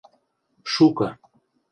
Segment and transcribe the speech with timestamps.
[0.75, 1.07] Шукы.